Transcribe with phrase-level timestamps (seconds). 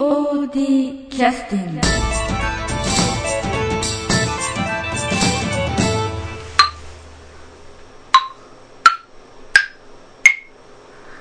[0.00, 1.80] POD キャスティング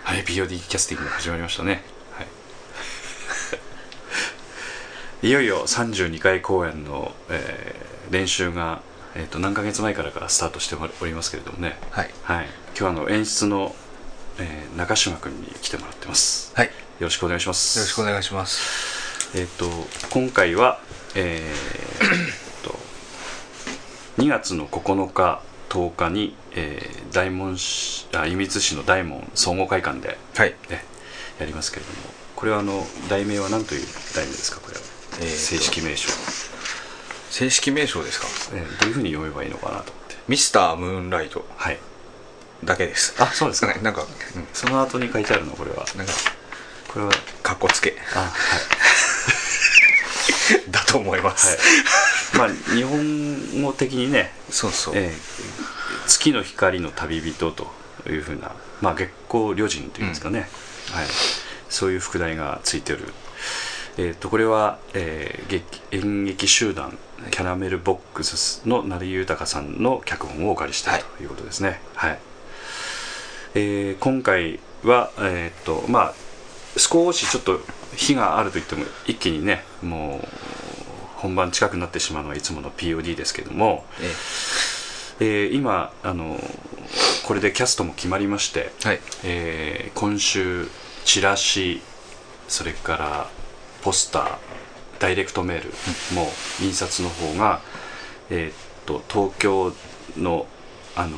[0.05, 2.23] はい POD キャスティングが始まりましたね、は
[5.23, 8.81] い、 いよいよ32回公演の、えー練習が、
[9.13, 12.09] えー、と何ヶ月前からからスタートしておりますけれどもね、はい。
[12.23, 13.75] はい、今日はあの演出の、
[14.39, 16.53] えー中島君に来てもらってます。
[16.55, 17.79] はい、よよろしくお願いします。
[17.79, 19.37] ろしくお願いします。
[19.37, 19.69] えっ、と
[20.09, 20.79] 今回は
[21.15, 22.77] えー、と
[24.17, 30.83] 2月の9日10日に、えー大門市あ射水市の大門総合会館で、はい、ね、
[31.39, 31.97] やりますけれども
[32.35, 34.59] これはあの題名は何という題名ですか？
[34.61, 34.81] これは、
[35.21, 36.09] えーと正式名称、
[37.31, 38.27] 正式名称ですか？
[38.57, 40.15] えーどういうふうに読めばいいのかなと思って。
[40.27, 41.79] ミスタームーンライトはい。
[42.63, 43.15] だけです。
[43.23, 45.85] あそうですか、ねなんか、うん、その後に書いてあるのこれは。
[45.95, 46.13] なんか、
[46.89, 47.11] これは。
[47.41, 47.95] かっこつけ。
[48.15, 48.31] あはい。
[50.71, 51.57] だと思います。
[52.37, 52.49] はい。
[52.49, 54.93] まあ日本語的にねそうそう。
[54.95, 55.49] えー
[56.09, 57.67] 月の光の旅人と
[58.07, 58.51] いうふうな、
[58.81, 60.49] まあ、月光旅人というんですかね、
[60.91, 61.05] はい、
[61.69, 62.99] そういう副題がついてる、
[63.97, 66.97] えー、とこれは、えー劇演劇集団
[67.31, 71.03] キャラメルボックスの成井豊さんの脚本をお借りしたはい。
[71.17, 72.19] ということですね、はい。
[73.55, 76.13] えー今回は、えーとまあ、
[76.79, 77.59] 少しちょっと
[77.95, 80.27] 日があるといっても一気にねもう
[81.17, 84.05] 本番近くなってしまうのがいつもの POD ですけども、え
[85.19, 85.49] え。
[85.49, 86.39] ー今あの
[87.25, 90.67] これでキャストも決まりまして、ーはい、えー今週
[91.03, 91.81] チラシ
[92.47, 93.29] それから
[93.81, 94.37] ポスター
[94.99, 95.69] ダイレクトメール
[96.15, 96.27] も
[96.61, 97.61] 印刷の方が、
[98.29, 98.53] えーっ
[98.85, 99.73] と東京
[100.17, 100.47] の
[100.95, 101.17] あの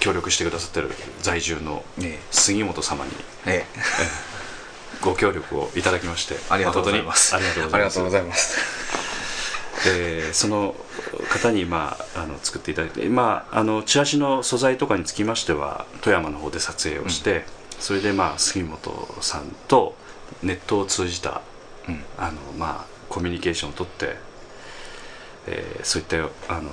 [0.00, 3.14] 協力してくださってる在住のえ杉本様にー
[3.46, 3.66] え
[5.02, 7.36] ご協力をいただきましてーありがとうございます。
[7.36, 9.84] ありがとうございますます。
[9.84, 10.74] でその
[11.28, 17.44] 方に、まあ、あの作っていただいて、まあ、あのチラシの素材とかにつきましては富山の方で撮影をして、
[17.80, 19.96] それで、まあ、杉本さんと
[20.42, 21.42] ネットを通じた
[21.88, 24.16] うん、あの、まあ、コミュニケーションを取って、
[25.46, 26.16] えーそういった
[26.54, 26.70] あの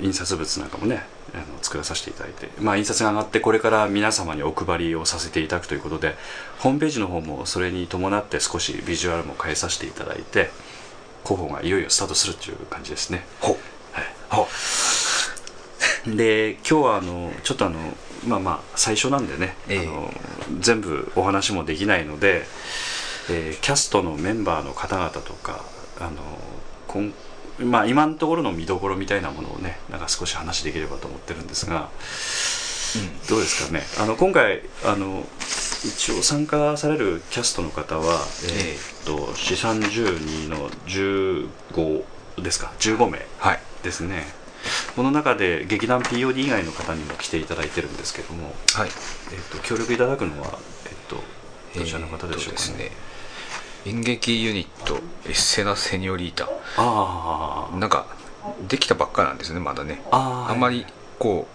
[0.00, 1.04] 印刷物なんかもね
[1.34, 6.14] あの作らさせていただいて、まあ、印刷が上がってこれから皆様にお配りをさせていただくということで
[6.58, 10.50] ホームページの方もそれに伴って少しビジュアルも変えさせていただいて
[11.24, 13.24] 広報がいよいよスタートするっていう感じですね。
[13.40, 13.56] ほう、
[13.92, 14.04] はい。
[14.30, 14.46] ほ
[16.06, 17.78] で今日はあのちょっとあの
[18.26, 19.78] まあまあ最初なんでね、ええ。
[19.80, 20.10] あの
[20.60, 22.46] 全部お話もできないので、
[23.30, 25.64] えーキャストのメンバーの方々とか
[26.00, 26.12] あの
[26.86, 27.12] こん
[27.60, 31.90] まあ今のところの見どころみたいなものをねなんか少し話できればと思ってるんですが
[33.28, 33.82] どうですかね。
[34.00, 35.26] あの今回あの
[35.84, 42.04] 一応参加されるキャストの方は、えーっと資産12の15
[42.42, 42.72] ですか。
[42.78, 44.24] 15名うはい、ですね。
[44.96, 48.88] この中で劇団 POD 以外の方にも来ていただいてるんですけども、はい。
[49.32, 51.16] えっと協力いただくのは、えっと
[51.78, 53.07] どちらの方でしょうかね,、えー。
[53.88, 56.46] 演劇ユニットエッセナセニョリータ。
[56.76, 57.78] あー。
[57.78, 58.06] なんか
[58.68, 60.02] できたばっかなんですねまだね。
[60.10, 60.84] あんまり
[61.18, 61.48] こ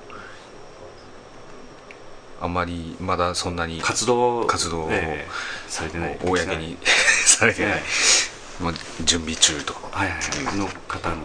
[2.42, 5.32] うあんまりまだそんなに活動活動をええ
[5.68, 7.78] されてない公に されてない。
[7.78, 8.74] え、まあ、
[9.04, 9.76] 準備中と。
[9.92, 10.58] はいはいはい。
[10.58, 11.16] の方の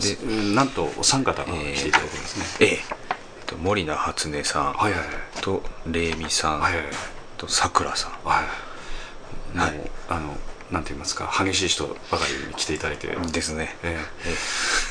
[0.00, 0.16] で
[0.54, 2.68] なんとお三方が来ていただいてますね、ええ。
[2.68, 2.80] えっ
[3.44, 5.08] と森名初音さんはいはいはい。
[5.42, 6.94] とレイミさんはいはいはい。
[7.36, 8.65] とさくらさんはいはい
[9.56, 10.36] もうあの
[10.70, 13.76] なんて言いますか激しい人ばかりに来ていただいて、ですね。
[13.84, 14.34] ええ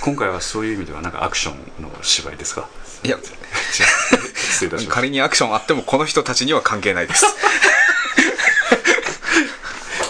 [0.02, 2.70] 今回はそういう意味ではなんかアクションの芝居ですか？
[3.04, 3.18] いや。
[3.18, 3.24] 違う
[4.36, 7.26] 失礼いたしま仮にアクションあってもこの人たちには関係ないです。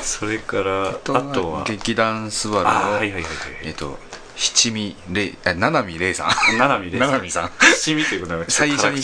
[0.04, 1.14] それからあと
[1.52, 3.32] は劇団スバルあの、はいはいはいはい。
[3.64, 4.00] えっと
[4.38, 6.58] 七味れいあ七海玲さん。
[6.58, 7.52] 七海です七海さん。
[7.76, 9.02] 七味ということは最初に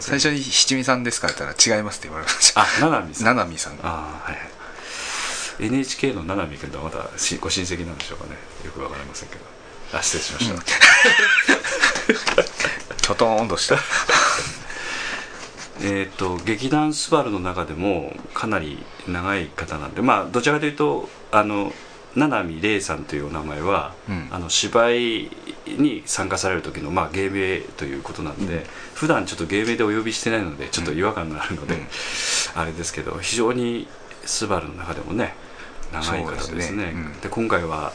[0.00, 3.24] 最初に七味さんですかって言ったら違いますって言われましたあ七海さん。
[3.24, 3.72] 七海さん。
[3.74, 4.50] ああはいはい
[5.60, 8.36] NHK の七海君とはまたしご親戚なんでしょうかね。
[8.64, 9.54] よくわかりませんけど。
[9.92, 10.62] あ失礼しました、
[12.96, 13.78] きょとーん とした。
[15.82, 21.72] えっと劇団スバルの中でもかなり長い方なんでまあどちらかというとあの
[22.16, 24.28] 七海玲さんというお名前は、うん。
[24.30, 25.30] あの芝居
[25.66, 28.64] に参加される時の、まあ、芸名ということなんで、
[28.94, 31.86] 普段ちょっと芸名でお呼びしてないのでちょっと違和感があるので、うん。
[32.54, 33.88] あれですけど非常に
[34.24, 35.34] スバルの中でもね
[35.92, 36.86] 長い方ですね。
[36.86, 36.92] ね。
[36.94, 37.20] うん。
[37.20, 37.92] で今回は、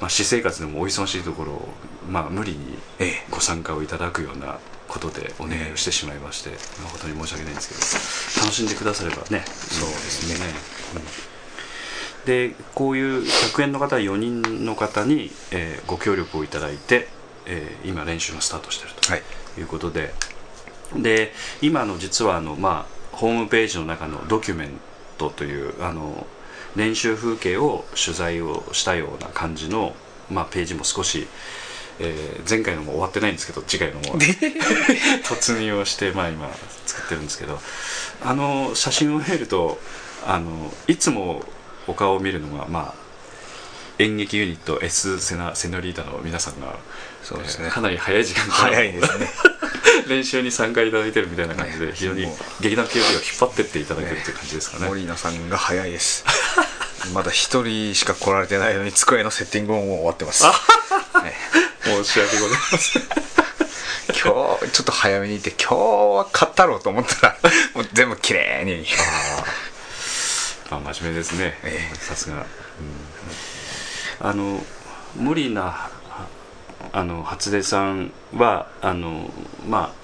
[0.00, 1.68] まあ、私生活でもお忙しいところを、
[2.10, 3.26] まあ、無理にええ。
[3.30, 4.58] ご参加をいただくような
[4.88, 6.50] ことでお願いをしてしまいまして、
[6.82, 10.46] 誠に申し訳ないんですけど楽しんでくださればねそうですね。
[10.94, 11.02] うん。
[12.26, 17.08] でこういう100円の方4人の方に、えーご協力をいただいて、
[17.46, 19.22] えー今練習がスタートしてるはい。
[19.54, 20.12] ということで。
[20.94, 24.70] で今の実はあの、まあ、ホームページの中のドキュメン
[25.18, 26.26] トというあの
[26.76, 29.94] 練習風景を取材をしたような感じの、
[30.30, 31.26] まあ、ページも少し、
[31.98, 34.02] えー前回のも終わってないんですけど次回のも
[35.24, 36.48] 突入をして、まあ、今
[36.86, 37.58] 作ってるんですけど。
[38.24, 39.78] あの写真を見ると
[40.26, 41.42] あのいつも
[41.86, 42.94] お顔を見るのが、まあ、
[43.98, 46.76] 演劇ユニット S セナセノリータの皆さんが
[47.22, 47.66] そうですね。
[47.66, 48.74] えーかなり早い時間から。
[48.74, 49.28] 早いですね
[50.08, 52.26] 練習に参加いただいてるみたいな感じでね非常に
[52.60, 54.88] 劇団 POD を引っ張ってっていただいてるっていう感じですかね。
[54.88, 56.24] 森野さんが早いです。
[57.12, 60.56] まだ一人しか来られてないのに机のセッティングももう終わってます、はい
[61.86, 63.02] 申し訳ございません。
[64.08, 65.76] 今日ちょっと早めに行って今日
[66.16, 67.36] は買ったろうと思ったら
[67.74, 68.84] もう全部綺麗に。
[70.70, 71.58] まあ真面目ですね。
[71.62, 71.96] ええ。
[71.96, 72.46] さすが、うん。
[74.28, 74.64] あの
[75.14, 75.90] 無理な
[76.96, 79.28] あの初出さんはあの、
[79.68, 79.94] まあ、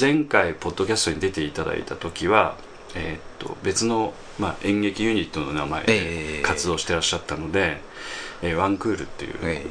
[0.00, 2.56] 前回ポッドキャストに出ていただいた時は、
[2.94, 7.82] えーっと別の、まあ、演劇ユニットの名前えでえ活動してらっしゃったので、
[8.40, 9.66] えーワンクールっていう、え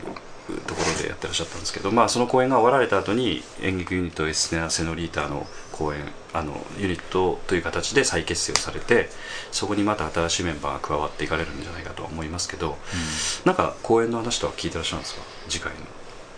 [0.68, 6.01] ところでやってらっしゃったんですけど、まあ、その公演が終わられた後に演劇ユニットエステナ・セノリータの公演
[6.33, 9.09] あのユニットという形で再結成をされて
[9.51, 12.77] そこにまた新しいメンバーが加わっていかれるんじゃないかとは思いますけど、
[13.44, 15.21] なんか公演の話とは聞いてらっしゃるんですか？
[15.50, 15.79] 次回の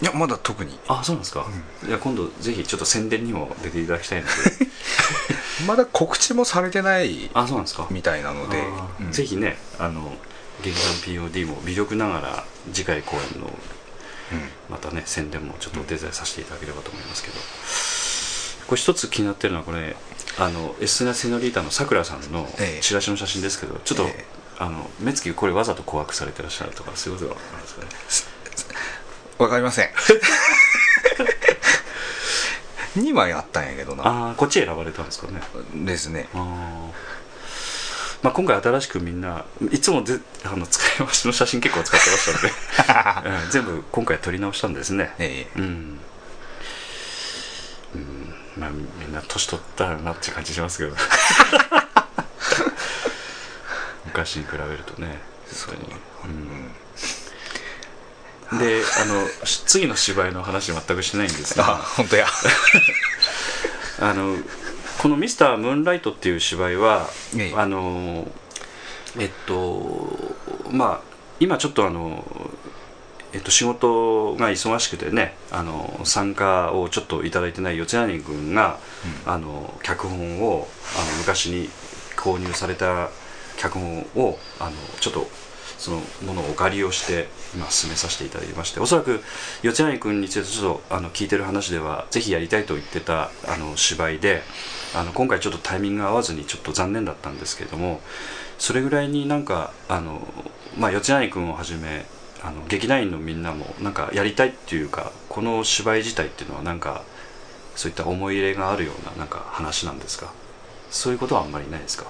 [0.01, 0.79] いやまだ特に。
[0.87, 1.45] あそうなんですか、
[1.85, 4.33] いや今度ぜひちょっと宣伝にも出ていただきたいので。
[5.67, 7.87] まだ告知もされてないあそうなんですか。
[7.89, 8.63] みたいなので。
[9.01, 9.11] うん。
[9.11, 10.17] ぜひねあの
[10.63, 10.93] 劇団
[11.29, 13.51] POD も微力ながら次回公演の
[14.69, 17.35] またね宣伝もちょっとお手伝いさせていただければと思いますけど。
[18.67, 19.95] これ一つ気になってるのはこれ
[20.37, 22.81] あのエスナ・セノリータのさくらさんのええ。
[22.81, 24.25] チラシの写真ですけどちょっと、ええ。
[24.59, 28.28] あの目つきこれわざと怖くされてらっしゃるとかそういうことがあるんですかね
[29.39, 29.89] わかりません。
[32.97, 34.03] 2枚あったんやけどな。
[34.05, 35.41] ああこっち選ばれたんですかね。
[35.73, 36.27] ですね。
[36.33, 36.41] あー。
[38.21, 42.33] まあ、今回新しくみんないつもであの使い回しの写真結構使ってました
[43.23, 45.15] ので、 うん全部今回撮り直したんですね。
[45.19, 45.59] ええ。
[45.59, 45.99] うん、
[47.95, 50.95] うん、まあみんな年取ったなって感じしますけど。
[54.05, 55.75] 昔に比べるとねそう。
[56.25, 56.71] うん、
[58.57, 62.27] であのし次の芝居の話全くしてないんですあが本当や。
[64.01, 64.37] あの
[64.97, 67.53] この「ミスタームーンライト」っていう芝居は、ええ。
[67.55, 68.27] あの
[69.17, 70.35] えっと
[70.71, 70.99] まあ
[71.39, 72.25] 今ちょっとあの
[73.31, 78.79] えっと、仕事が忙しくてねあの参加をちょっといただいてない四谷君が、
[79.25, 81.69] あの脚本をあの昔に
[82.15, 83.09] 購入された
[83.57, 85.27] 脚本をあのちょっと
[85.79, 89.21] そのものをお借りをして今進めさせていただきましておそらく
[89.63, 94.43] 四谷君についてちょっとあの聞いてる話ではぜひやりたいと言ってたあの芝居で
[94.93, 98.01] あの今回ちょっとタイミングが合わずにちょっと残念だったんですけれども
[98.57, 100.21] それぐらいになんかあの、
[100.77, 102.05] まあ、四谷君をはじめ
[102.43, 107.03] あの劇団員のみんなもなんかやりたいっていうかこの芝居自体っていうのはなんか
[107.75, 110.33] そういった思い入れがあるようななんか話なんですか？
[110.89, 112.05] そういうことはあんまりないですか？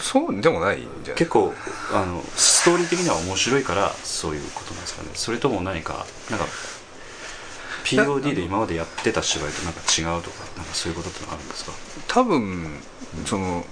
[0.00, 1.16] そうでもないんじゃない？
[1.16, 1.52] 結構
[1.92, 5.10] あのストーリー的には面白いからそういうことなんですかね。
[5.14, 6.46] それとも何かなんか
[7.84, 11.72] POD で今までやってた芝居となんか違うとかなんかそういうことってのはあるんですか？
[12.08, 12.80] 多分
[13.24, 13.64] その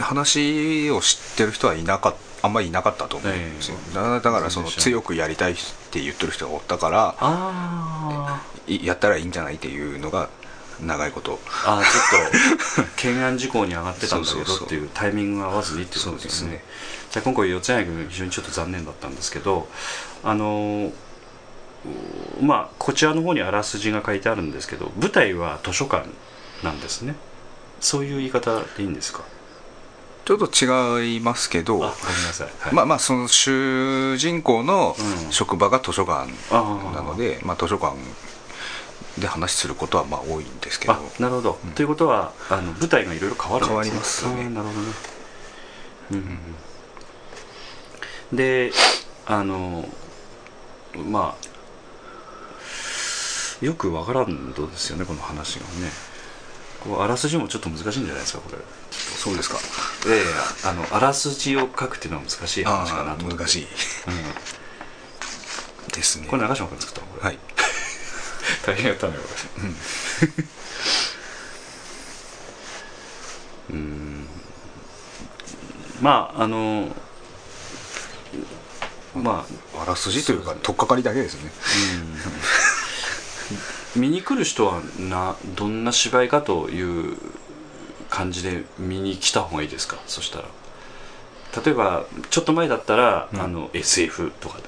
[0.00, 3.94] 話を知ってる人はいなかっあんまりいなかったと思うんですよ、ええ。
[3.94, 5.56] だだからその強くやりたいっ
[5.90, 7.14] て言ってる人がおったから
[8.66, 10.30] やったらいいんじゃないっていうのが
[10.82, 11.38] 長いこと。
[11.66, 16.30] あちょっと 懸案事項に上がってたんだけどっていうタイミングが合わずにっていうことですね。
[16.30, 16.64] そうですね。
[17.10, 19.68] じゃあ今回四谷君非常にちょっと残念だったんですけど
[20.22, 20.92] あの
[22.40, 26.08] うまあこちらの方にあらすじが書いてあるんですけど舞台は図書館
[26.62, 27.16] なんですね。
[27.80, 29.22] そういう言い方でいいんですか？
[30.26, 31.94] ちょっと違いますけどあごめんな
[32.32, 34.94] さい、はい、まあまあその主人公の
[35.26, 37.96] うん職場が図書館あなので、まあ、図書館
[39.20, 40.94] で話することはまあ多いんですけど。
[40.94, 41.72] あなるほど、うん。
[41.72, 43.74] ということはあの舞台がいろいろ変わるんですね。
[43.74, 44.48] 変わりますね。
[44.50, 44.86] なるほどね。
[46.10, 46.38] うんうん
[48.32, 48.36] うん。
[48.36, 48.72] で
[49.26, 49.88] あの
[50.96, 51.44] まあ
[53.64, 55.70] よくわからんとですよねこの話がね。
[56.80, 58.58] こうあらすじもちょっと難しいんじゃないですかこれ。
[58.90, 59.58] そうですか。
[60.06, 60.24] いやいや
[60.64, 63.64] あのあらすじを書くっていうのは難しい話かなあと難しい。
[63.64, 63.68] うん。
[65.92, 66.26] ですね。
[66.26, 67.38] これ長嶋君作ったのこれ、はい
[68.66, 69.28] 大変やったのよこ
[73.70, 73.76] れ。
[73.76, 74.26] うん。
[76.00, 76.88] まああの
[79.14, 81.50] まああらすじというか取っかかりだけですね。
[83.96, 84.02] うん。
[84.02, 87.16] 見に来る人はなどんな芝居かという
[88.08, 89.98] 感じで見に来た方がいいですか？
[90.06, 90.44] そしたら。
[91.64, 93.40] 例えばちょっと前だったら、うん。
[93.40, 94.58] あの SF とか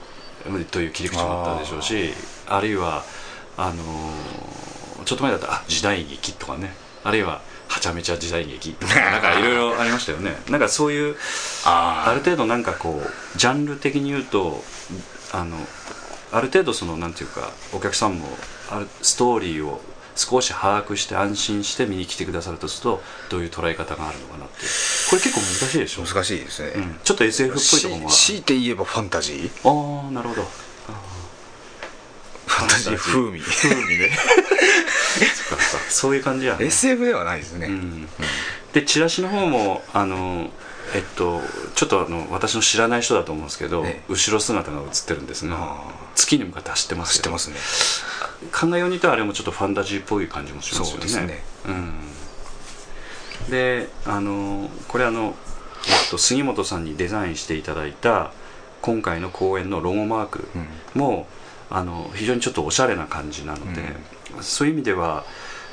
[0.70, 2.12] という切り口もあったでしょうし
[2.48, 3.04] あるいは
[3.56, 6.74] あのーちょっと前だったらあ時代劇とかね。
[7.02, 8.72] あるいははちゃめちゃ時代劇。
[8.74, 10.40] とかなんか いろいろありましたよね。
[10.48, 11.16] なんかそういう
[11.64, 14.62] あある程度なんかこうジャンル的に言うと
[15.32, 15.56] あの
[16.30, 18.28] ある程度そのなんていうかお客さんも
[18.70, 19.80] あるストーリーを
[20.14, 24.54] 少し把握して安心して見に来てくださるとするとどういう捉え方があるのかなって
[25.10, 30.04] これ結構難しいでしょ、難しいですね、うん、ちょっと SF っぽいところも強いて言えばファンタジー？
[30.04, 30.46] ああなるほど
[32.52, 33.40] ファンタジー風味。
[33.40, 34.10] 風味ね。
[35.34, 35.90] そっかそっか。
[35.90, 36.66] そういう感じやね。
[36.66, 38.08] SF ではないですね、うん、
[38.72, 40.50] でチラシの方もあの
[40.94, 41.40] えっと
[41.74, 44.02] ちょっとあの私の知らない人だと思うんですけど、ええ。
[44.08, 45.76] 後ろ姿が映ってるんですがあ
[46.14, 48.46] 月に向かって走ってますけど知ってますね。
[48.52, 50.98] 考えようにとあれもちょっとファンタジーっぽい感じもしますよね。
[50.98, 51.44] そうですね。
[51.66, 55.34] うん、であのこれあの、
[55.86, 58.32] えっと、杉本さんにデザインしていただいた
[58.82, 60.58] 今回の公演のロゴマークう
[60.98, 61.00] ん。
[61.00, 61.26] も、
[61.74, 63.82] あの非常にちょっとおしゃれな感じなので、
[64.40, 65.24] そういう意味では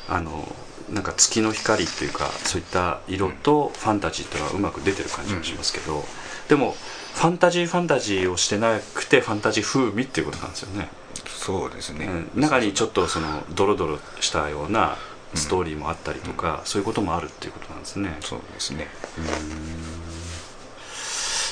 [0.08, 0.56] あの
[0.90, 6.04] なんか月の光っていうかそういった色とファンタジーっていうのはうまく出てる感じがしますけど、
[6.48, 6.76] でも
[7.14, 10.90] ファンタジーファンタジーをしてなくてファンタジー風味っていうことなんですよね、
[11.28, 12.42] そうですね、うん。
[12.42, 14.98] 中にちょっとそのドロドロしたような
[15.36, 18.88] ストーリーもあったりとか、そういうこともあるっていうことなんですね、そうですね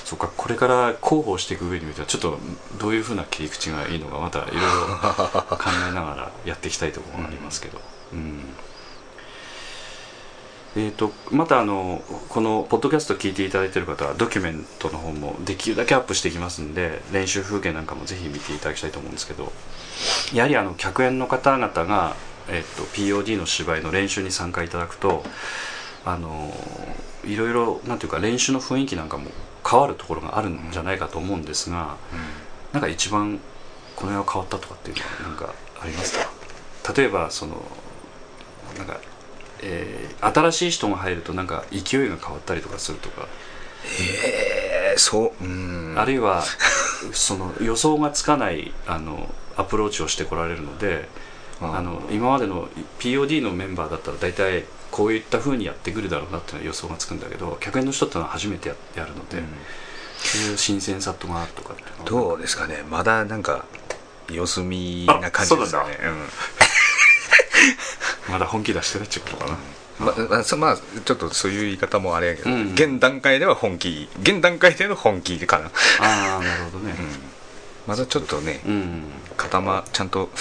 [0.07, 0.31] そっか。
[0.37, 2.39] これから広報していく上においてはちょっと
[2.79, 4.61] どういうふうな切り口がいいのかまたいろいろ
[5.57, 5.57] 考
[5.91, 7.81] えながらやっていきたいところがありますけど、
[8.13, 8.39] うん。
[10.77, 19.51] えー、とまたあのこのポッドキャスト聞いていただいている方はドキュメントの方もできるだけアップしていきますんで練習風景なんかもぜひ見ていただきたいと思うんですけど
[20.33, 22.15] やはりあの客演の方々が、
[22.47, 25.23] えー、と POD の芝居の練習に参加いただくと
[26.05, 26.53] あの
[27.25, 29.31] いろいろなんていうか練習の雰囲気なんかも
[29.69, 31.97] 変わるところがあるんじゃないかと思うんですが、
[32.73, 33.39] なんか一番
[33.95, 36.17] この辺は変わったとかっていうのはなんかあります
[36.83, 36.93] か？
[36.95, 37.61] 例えばその
[38.77, 38.99] なんか、
[39.61, 43.27] えー新しい人が入るとなんか勢いが変わったりとかするとか、
[44.01, 45.95] えー、そううん。
[45.97, 46.43] あるいは
[47.13, 51.07] その予想がつかないあのアプローチをしてこられるので
[51.61, 52.67] あの今までの
[52.99, 54.65] POD のメンバーだったら大体
[54.97, 59.43] こういった風にやってくるだろうなっていうのは予想がつくんだけど客演の人ってのは初めてややるので、
[60.17, 62.81] そういう新鮮さとかとかっていうのはどうですかね。
[62.89, 63.65] まだなんか
[64.31, 65.97] 様子見な感じですよね。
[68.27, 69.51] まだ本気出してるっていうことかな、
[69.99, 70.05] うん。
[70.29, 74.09] ままあそまあちょっとそういう言い方もあれやけど、うん現段階では本気。
[74.23, 75.71] 現段階での本気かな、うん、
[76.05, 76.95] ああなるほどね。
[77.85, 79.03] まだちょっとねうん、
[79.37, 80.31] 固まちゃんと。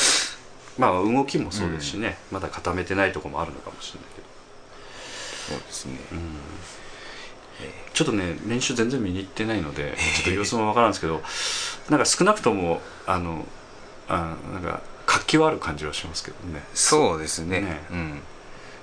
[0.78, 4.15] まあ動きもそうですしね、まだ固めてないところもあるのかもしれない
[5.48, 5.98] そうですね、
[7.94, 11.22] ちょっとね練習全然見に行ってないのでちょっと様子もわからんですけど
[11.88, 13.46] なんか少なくともあの
[14.08, 16.62] あなんか活気はある感じはしますけどね。
[16.74, 17.60] そうですね。
[17.60, 17.80] ね。
[17.90, 18.20] うん。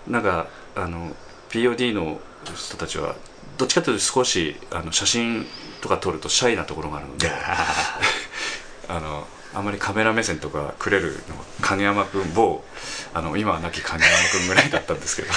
[0.08, 1.16] なんかあの
[1.50, 2.20] POD の
[2.56, 3.16] 人たちは
[3.58, 5.46] どっちかというと少しあの写真
[5.82, 7.30] とか撮るとシャイなところがあるので
[8.90, 12.64] あのあまりカメラ目線とかくれるのは影山君某
[13.14, 15.28] あの今は亡き影山君ぐらいだったんですけど、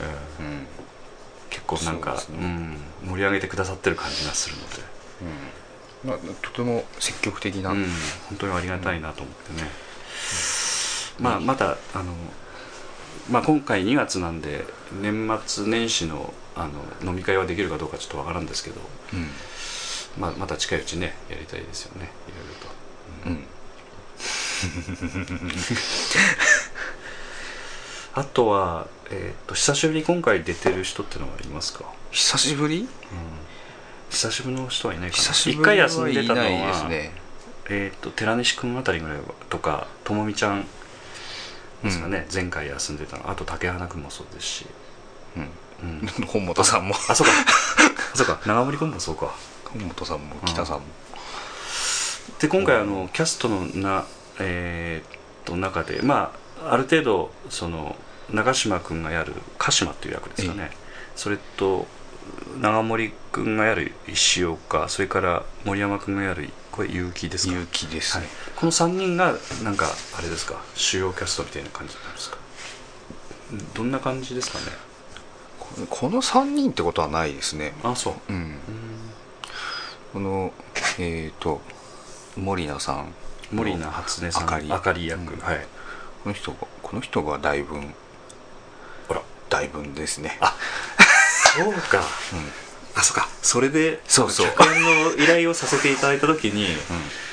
[0.00, 0.46] うん。
[0.46, 0.66] うん。
[1.50, 4.76] 結構なんかう、そうん、盛り上げてくださってる感じがするので、
[6.04, 6.10] うん。
[6.10, 7.86] まあ、とても積極的な、うん、
[8.28, 9.68] 本当にありがたいなと思ってね、
[11.20, 12.12] まあまたあの、
[13.30, 14.64] まあ、今回2月なんで
[15.00, 16.68] 年末年始のあ
[17.02, 18.80] の飲み会はできるかどうかちょっとわからんですけど、
[19.14, 19.28] うん。
[20.18, 22.10] まあ、また近いうちねやりたいですよね。
[22.28, 22.68] いろいろと。
[23.30, 23.46] うん
[28.14, 32.88] あとは、えー、と久しぶりに今回出てる人ってのはいますか、久しぶり？
[34.10, 35.22] 久しぶりの人はいないかな。
[35.22, 37.12] 久しぶ回休んでたのはね。
[37.70, 40.66] えー、と寺西君あたりぐらいとかともみちゃん
[41.82, 43.30] ですかね、前回休んでたの。
[43.30, 44.66] あと竹花君もそうですし、
[45.36, 45.48] うん。
[45.82, 46.94] うん、 本本さんも。
[47.08, 47.32] あそうか。
[48.12, 48.40] あ そうか。
[48.44, 49.34] 長森君もそうか。
[49.72, 50.84] 本本さんも北さんも、
[52.38, 54.04] で今回あのキャストのな、
[54.38, 57.96] えー、と中でまあある程度その
[58.30, 60.70] 長嶋君がやる鹿島っていう役ですかね。
[61.16, 61.86] それと
[62.60, 67.52] 長森君がやる石岡それから森山君がやるこれ結城ですか？
[67.52, 68.26] 勇気ですはい。
[68.26, 69.86] ね、、この3人がなんか
[70.18, 70.62] あれですか？
[70.74, 72.38] 主要キャストみたいな感じなんですか？
[73.74, 74.64] どんな感じですかね？
[75.58, 77.74] ここの3人ってことはないですね。
[77.82, 78.14] あそう。
[78.28, 78.36] うん。
[78.36, 78.56] うん
[80.12, 80.52] この
[80.98, 81.60] えっ、と
[82.36, 83.14] 森名さん。
[83.50, 84.72] 森名初音さんあかり。
[84.72, 85.40] あかり役、うん。
[85.40, 85.66] はい
[86.22, 87.94] この人がこの人が大分。
[89.08, 89.22] ほら。
[89.48, 90.38] 大分ですね。
[90.40, 90.56] あ
[91.56, 91.98] そうか。
[91.98, 92.02] うん。
[92.94, 93.28] あそうか。
[93.42, 94.46] それでそうそう。
[94.56, 96.72] 客演の依頼をさせていただいた時に「うん。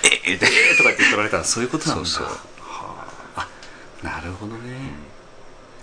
[0.04, 0.38] えええ
[0.78, 2.06] とか言って取られたらそういうことなんだ。
[2.10, 2.36] そうそう。
[2.62, 3.06] は
[3.36, 3.48] あ
[4.02, 4.76] あなるほどね、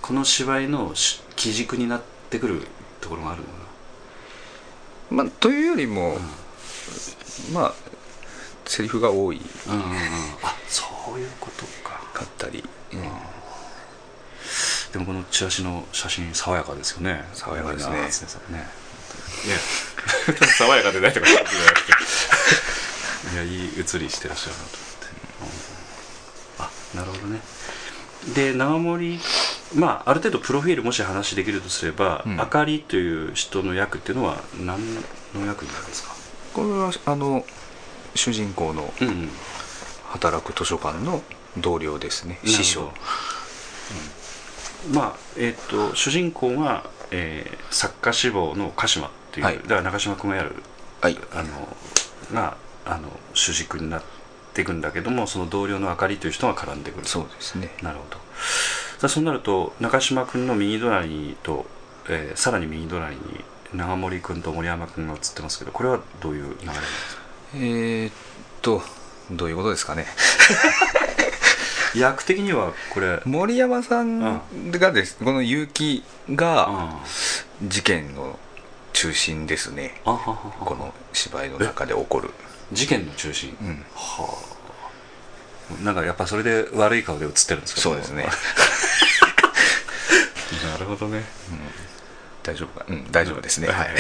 [0.03, 2.67] この芝居のし基軸になってくる
[3.01, 3.53] ところもあるのか
[5.11, 6.19] まあというよりも、
[7.53, 7.75] まあ
[8.67, 9.41] セリフが多い。
[9.67, 9.99] なうんうんうん。
[10.43, 10.85] あそ
[11.15, 11.65] ういうこと
[12.17, 12.65] かかったり、
[14.93, 17.29] でもこのチラシの写真爽やかですよね。
[17.35, 17.97] 爽やかですね。
[18.51, 18.67] ね
[19.45, 19.57] いや
[20.57, 21.57] 爽やかでないとかじゃなくて。
[23.35, 25.07] いやいい写りしてらっしゃるなと思って、
[26.61, 26.65] うん。
[26.65, 27.41] あなるほどね。
[28.35, 29.21] で長森
[29.75, 32.41] まあある程度プロフィールもし話できるとすれば、うん。
[32.41, 35.01] あかりという人の役っていうのは何の
[35.45, 36.15] 役になるんですか？
[36.55, 37.45] これはあの
[38.15, 39.31] 主人公のうんうん。
[40.09, 41.23] 働く図書館の
[41.59, 42.97] 同僚ですね師匠なるほ
[44.95, 45.01] ど。
[45.01, 49.57] まあえっ、と主人公が、えー作家志望の鹿島っていう、はい。
[49.59, 50.55] だから中島君がやる
[51.01, 51.19] はい。
[51.35, 51.77] あの
[52.33, 54.03] があの主軸になっ
[54.55, 57.71] ていくんだけどもその同僚のあかりという人が絡んでくるそうですね。
[57.83, 58.17] なるほど。
[58.99, 61.67] さあそうなると中島君の右隣と、
[62.09, 63.21] えーさらに右隣に
[63.75, 67.23] 長森君と森山君が映ってますけどこれはどういう流れなんですか？
[67.55, 68.13] えーっ
[68.63, 68.81] と
[69.33, 70.07] どういうことですかね
[71.99, 73.21] 役的にはこれ。
[73.25, 76.03] 森山さんがですこの結城
[76.37, 77.01] があ
[77.63, 78.39] 事件の
[78.93, 80.01] 中心ですね。
[80.05, 80.13] こ
[80.75, 82.31] の芝居の中で起こる、
[82.73, 84.39] 事件の中心、うん、は
[85.81, 85.85] あ。
[85.85, 88.29] なんかやっぱそれで悪い顔で映ってるんですけどそうですね。
[90.73, 91.25] なるほどね。
[92.43, 92.87] 大丈夫か？
[92.89, 93.89] うん大丈夫ですね、はい。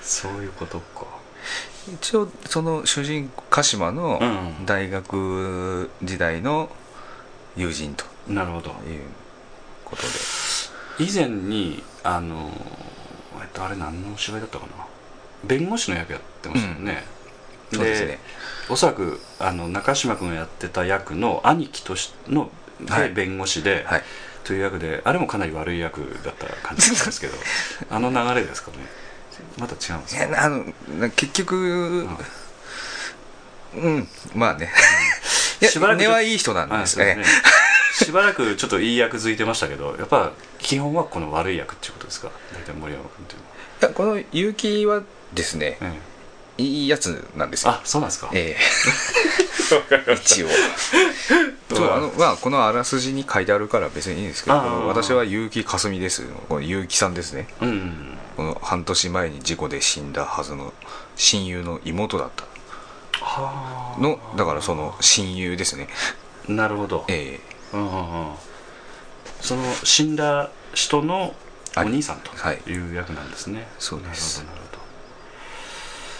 [0.00, 1.04] そういうことか
[1.88, 4.24] 一応その主人公鹿島のう
[4.62, 4.66] ん。
[4.66, 6.68] 大学時代の
[7.56, 8.04] 友人と。
[8.28, 8.70] なるほど。
[8.70, 8.74] いう
[9.84, 10.08] ことで。
[10.98, 12.50] 以前にあの
[13.40, 14.86] えっとあれ何の芝居だったかな？
[15.44, 17.02] 弁護士の役やってましたよね、
[17.72, 17.78] うん。
[17.78, 18.18] そうですね。
[18.68, 22.50] おそらくあの中島君がやってた役の兄貴としの
[22.88, 23.08] はい。
[23.08, 24.02] で弁護士で、はい。
[24.44, 27.34] という役であれもかなり悪い役だった感じなんですけど。
[27.90, 28.76] あの流れですかね
[29.58, 30.44] また違うんですか？
[30.44, 30.64] あの
[30.98, 32.08] な結局
[33.74, 34.70] うん、まあね。
[35.60, 37.16] いやしばらく根はいい人なんはいですね。
[37.16, 37.24] ね
[37.94, 42.30] しばらくちょっといい役付いてましたけどやっぱ基本はこの悪い役っていうことですか？
[42.52, 43.44] 大体森山君っていうい
[43.82, 45.78] やこの結城はですね
[46.58, 47.76] いいやつなんですえよ。
[47.76, 48.30] あそうなんですか？
[48.34, 50.14] ええ。
[50.14, 50.48] 一応。
[51.70, 56.26] そうあの、まあ、このあらすじに書いてあるから別にいいんですけど私は結城かすみです。
[56.48, 57.48] この結城さんですね。
[57.62, 60.72] うんうんこの半年前に事故で死んだはずの
[61.16, 62.44] 親友の妹だった。
[63.24, 64.00] はあ。
[64.00, 65.88] のだからその親友ですね。
[66.48, 67.38] なるほど、え
[67.72, 68.34] うんうんうん。
[69.40, 71.34] その死んだ人の
[71.76, 72.58] お兄さんとはい。
[72.66, 74.38] いう役なんですね、そうです。
[74.38, 74.82] なるほどなるほど。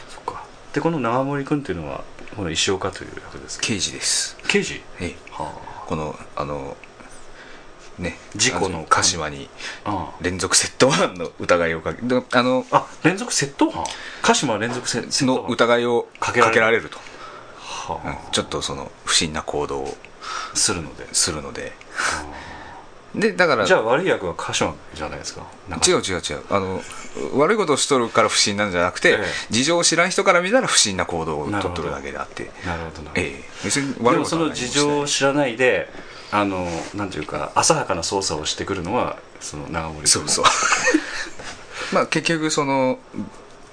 [0.08, 0.44] そっか。
[0.72, 2.04] でこの長森君っていうのは
[2.36, 4.36] この石岡という役ですけどえ刑事です。
[4.48, 4.82] 刑事？
[5.00, 5.16] ええ。
[5.30, 5.52] は
[5.86, 6.76] このあの
[8.02, 9.48] ね事故のあ鹿島に
[10.20, 13.84] 連続窃盗犯の疑いをかけであのあ連続窃盗犯？
[14.22, 19.96] 鹿島連続窃窃盗の犯疑いをかかけられると、はちょっとその不審な行動を
[20.54, 21.06] するので。
[21.12, 21.72] するので。
[23.14, 25.42] でだからじゃあ悪い役は鹿島じゃないですか？
[25.86, 26.44] 違う違う違う。
[26.48, 26.80] あの
[27.34, 29.24] 悪いことをしとるから不審なんじゃなくて、ええ。
[29.50, 32.50] 事情を知らん人から見たら不審な行動をとっとるだけであって。
[32.64, 33.20] なるほどなるほど。
[33.20, 33.44] ええ。
[33.64, 35.90] 別にで悪いことは何ももその事情を知らないで
[36.32, 40.06] あのなんていうか浅はかな捜査をしてくるのはその長森君。
[40.08, 40.44] そうそう。
[41.94, 42.98] まあ結局その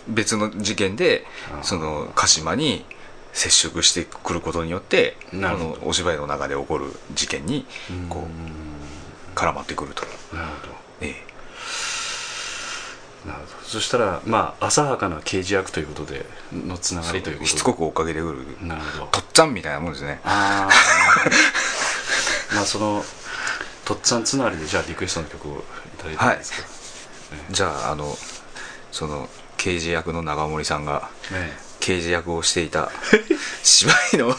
[0.08, 1.26] 別の事件で
[1.62, 2.86] その鹿島に
[3.32, 5.70] 接触してくることによってこなるほど。
[5.82, 7.66] のお芝居の中で起こる事件に
[8.10, 8.28] こ
[9.36, 10.04] う絡まってくると、
[10.36, 10.54] なるほ
[11.02, 11.26] ええ。
[13.26, 13.68] どなるほど。
[13.70, 17.50] そしたらまあ浅はかな刑事役ということでのつながりということで。
[17.52, 18.68] しつこく追っかけてくる。
[18.68, 19.06] なるほど。
[19.12, 20.20] とっつぁんみたいなもんですね。
[20.26, 20.74] ああ
[22.54, 23.04] まあその
[23.86, 25.62] とっつぁんつながりでじゃあリクエストの曲をい
[25.98, 26.38] ただいてもいい。
[26.38, 26.68] ですか、
[27.52, 28.16] じゃああの
[28.92, 32.92] その刑事役の長森さんがね刑事役をしていた
[33.64, 34.36] 芝居の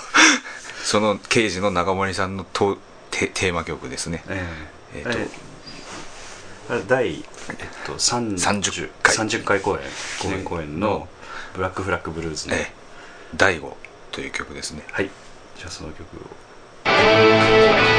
[0.85, 2.79] その刑事の長森さんのと
[3.11, 4.23] テテーマ曲ですね。
[4.29, 4.47] え
[4.95, 5.01] え。
[5.01, 5.51] えーと
[6.71, 7.25] あれ第、えっ
[7.85, 9.17] と、30, 30回。
[9.17, 9.81] 30回公演。
[10.21, 11.09] 記念公演のの
[11.53, 12.73] 「ブラックフラッグブルーズの」ええ
[13.35, 13.77] 「大悟」
[14.13, 14.85] という曲ですね。
[14.93, 15.11] はい。
[15.59, 16.21] じゃあその曲を「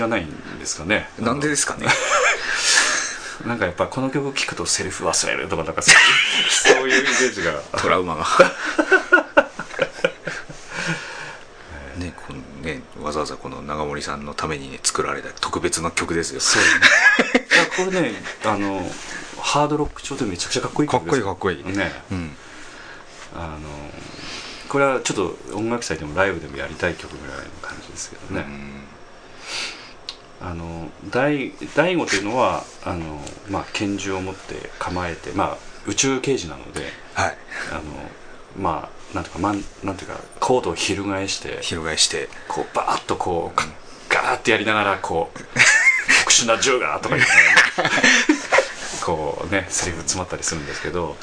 [0.00, 1.10] 気がないんですかね。
[1.18, 1.86] なんでですかね。
[3.46, 6.00] なんかやっぱこの曲聴くとセリフ忘れるとかなんかそういう
[6.50, 7.52] そういうイメージが。
[7.78, 8.26] トラウマが。
[11.96, 16.40] ねこのねわざわざこの長森さんのために、ね、作られた特別な曲ですよ。
[16.40, 16.68] そうね。
[17.50, 18.90] いやこれねあの
[19.38, 21.64] ハードロック調でめちゃくちゃかっこいいかっこいいかっこいい。
[21.64, 22.02] ね。
[22.10, 22.36] うん。
[23.34, 23.68] あの
[24.68, 28.46] これはちょっと音楽祭でもライブでもやりたい曲ぐらいの感じですけどね、
[30.42, 36.80] あの大大悟というのはあの、まあ、拳銃を持って構えて、まあ、宇宙刑事なので
[37.14, 37.36] はい。
[37.70, 37.82] あの
[38.58, 43.58] まあなんていうか、まん、なんていうかコードを翻して翻してこうバーッとこう
[44.12, 45.38] ガガーッてやりながらこう
[46.24, 47.34] 特殊な銃がとか言いな
[47.84, 47.94] がらね
[49.04, 51.16] こうねセリフ詰まったりするんですけど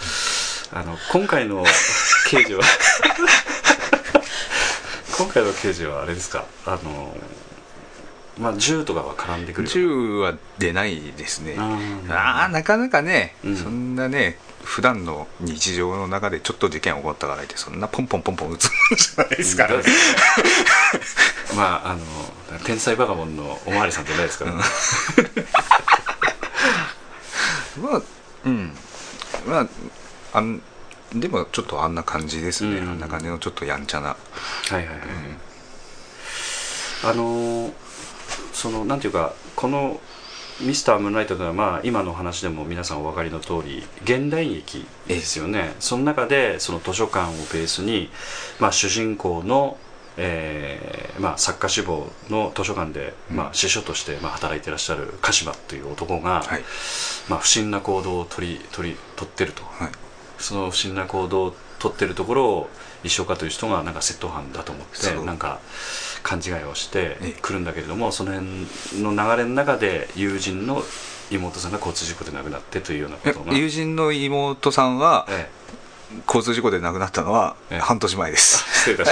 [0.74, 1.64] あの今回の
[2.30, 2.64] 刑事は
[5.18, 6.46] 今回の刑事はあれですか？
[6.66, 7.16] あの
[8.40, 11.56] まあ銃とかは絡んでくる銃は出ないですね。
[11.58, 12.14] あー。
[12.14, 13.58] ああなかなかね、うん。
[13.58, 19.78] そんなね普段の日常の中でちょっと事件起こったからってそんなポンポンポンポン撃つものじゃないですから。
[19.78, 19.84] ね
[21.56, 22.00] まああの
[22.64, 24.58] 天才バカボンのおまわりさんじゃないですから、ね
[27.82, 28.02] まあ
[28.46, 28.72] うん。
[29.48, 29.68] まあ
[30.34, 30.62] あん
[31.16, 32.90] でもちょっとあんな感じですね、うん。
[32.90, 34.10] あんな感じのちょっとやんちゃな。
[34.10, 34.16] は
[34.72, 34.98] いはいはい、
[37.06, 37.87] あのー
[38.58, 40.02] そのなんていうかこの
[40.62, 45.76] 「ミスタームーンライト」というのは、まあ、今の話でも皆さんお分かりの通り現代劇ですよね。
[45.80, 48.10] その中でその図書館をベースに、
[48.60, 49.78] まあ、主人公の、
[50.18, 56.64] えーまあ、作家志望の図書館で、まあ、司書として、まあ、働いてらっしゃる鹿島という男が、はい。
[57.30, 59.62] まあ、不審な行動を取り取り取ってると。
[59.64, 59.92] はい。
[60.40, 62.70] その不審な行動を取ってるところを
[63.04, 65.60] 石岡という人がなんか窃盗犯だと思ってなんか
[66.24, 67.40] 勘違いをしてええ。
[67.42, 70.84] 来るんだけれどもその辺の流れの中で友人の
[71.32, 75.50] 妹さんが交通事故で亡くなってというようなことが、え友人の妹さんはえ
[76.26, 77.80] 交通事故で亡くなったのはええ。
[77.80, 79.12] 半年前です、え、失礼いたし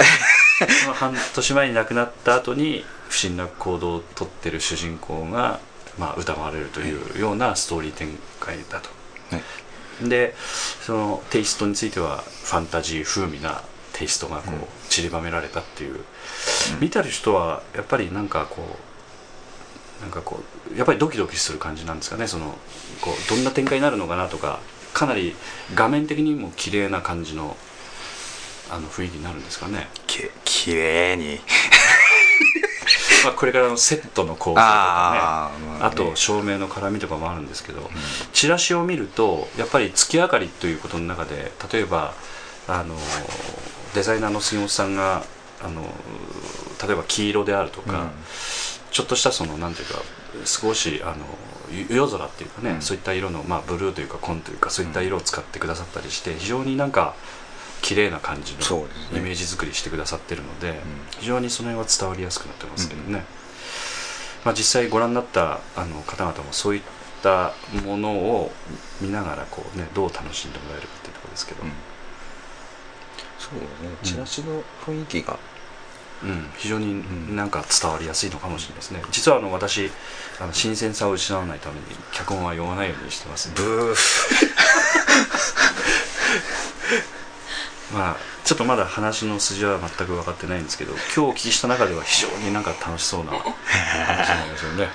[0.86, 5.60] ま 半年前に亡くなった後に不審な行動を取ってる主人公が、
[5.98, 8.88] まあ、疑われるというようなストーリー展開だと。
[9.30, 9.42] はい
[10.02, 10.34] で
[10.82, 13.62] そのテイストについてはファンタジー風味な
[13.96, 14.54] テイストがこうん。
[14.56, 14.58] う
[14.90, 16.04] 散りばめられたっていう、
[16.80, 18.62] 見てる人はやっぱりなんかこ
[20.00, 20.40] うなんかこ
[20.74, 22.26] うやっぱりドキドキする感じなんですかね。
[22.26, 22.54] その
[23.00, 24.60] こうどんな展開になるのかなとか
[24.92, 25.34] かなり
[25.74, 27.56] 画面的にも綺麗な感じの
[28.70, 31.40] あの雰囲気になるんですかね、ききれいに。
[33.24, 35.78] まあ、これからのセットの構成とかね。
[35.78, 35.78] ね。
[35.80, 37.90] あと照明の絡みとかもあるんですけど、
[38.32, 42.14] チラシを見るとやっぱり月明かりということの中で例えば
[42.68, 42.96] あの
[43.96, 45.24] デザイナーの杉本さんが
[45.64, 45.82] あの
[46.86, 48.10] 例えば黄色であるとか、うん。
[48.90, 50.00] ちょっとしたそのなんていうか
[50.44, 51.16] 少しあの
[51.70, 52.82] ゆ夜空っていうかね、うん。
[52.82, 57.14] そういった色の、まあ、ブルーというか紺というかそういった色を使ってくださったりして非常になんか
[57.80, 60.74] 綺麗な感じのイメージ作りしてくださってるので、ん。
[61.18, 63.24] 非常にその辺は伝わりやすくなってますけどね、
[64.44, 66.82] まあ、実際ご覧になったあの方々もそういっ
[67.22, 67.54] た
[67.84, 68.52] ものを
[69.00, 71.72] 見ながらこう、ね、どう楽しんでもらえるかっていうところですけど、うん
[73.50, 73.96] そうね。
[74.02, 75.38] チラシの雰囲気が、
[76.22, 77.36] うん、非常にん。
[77.36, 79.02] なんか伝わりやすいのかもしれないですね。
[79.10, 79.90] 実はあの私
[80.40, 81.82] あの新鮮さを失わないために
[82.12, 83.96] 脚本は読まないようにしてます、ブー。
[87.94, 94.84] まあちょっとまだ話の筋は全く分かってないんですけど今日お聞きした中では非常になんか楽しそうな話になりますよね、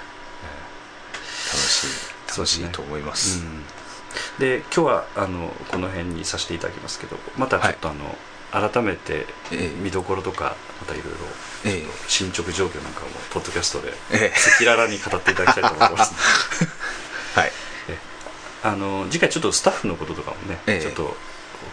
[1.51, 1.87] 楽しい。
[2.29, 3.39] 楽しいと思います。
[3.39, 3.65] うん、
[4.39, 8.17] で今日はあのこの辺にさせていただきますけどまたちょっとあの、
[8.51, 9.69] 改めてええ。
[9.81, 11.19] 見どころとかまたいろいろ
[11.65, 11.85] ええ。
[12.07, 14.33] 進捗状況なんかもポッドキャストでええ。
[14.35, 16.13] 赤裸々に語っていただきたいと思ってます、
[17.35, 17.51] はい。
[17.89, 17.97] え
[18.63, 20.81] あの次回ちょっとスタッフのこととかもね、ええ。
[20.81, 21.15] ちょっとお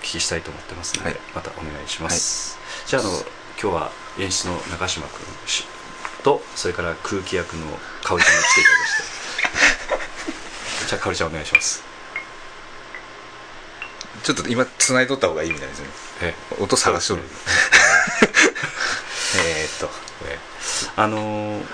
[0.03, 1.21] 聞きしたいと思ってますので、はい。
[1.35, 3.11] またお願いします、じゃああの
[3.61, 5.65] 今日は演出の中島君し
[6.23, 7.67] とそれから空気役の
[8.03, 9.19] 香織ちゃんに来ていただきまして。
[10.89, 11.83] じゃあ香織ちゃんお願いします
[14.29, 15.87] ちょっと今繋いとった方がいいみたいですね。
[16.21, 16.35] え？
[16.59, 17.23] え音探しとる。
[19.47, 19.91] えーっと、
[20.29, 21.65] えーあのー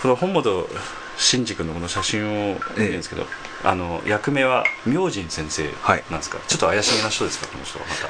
[0.00, 0.68] この本本
[1.16, 3.26] 真司君のこの写真を見るんですけど、
[3.64, 6.04] あの役名は明神先生はい。
[6.08, 7.48] なんですか、ちょっと怪しげな人ですか？
[7.48, 8.08] この人はまた。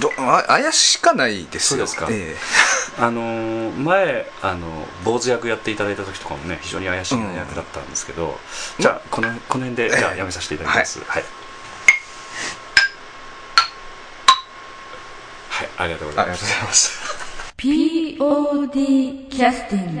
[0.00, 1.86] どあ怪しかないですよ。
[1.86, 2.08] そうですか？
[2.10, 2.36] え
[2.98, 8.40] あのー前あの坊主役やっていただいた時とかもね非常に怪しげな役だったんですけど、
[8.78, 11.00] じゃあこのこの辺でじゃあやめさせていただきます。
[11.06, 11.24] はい、
[15.50, 16.40] はいありがとうございます。
[16.40, 19.94] とうございます POD キャスティン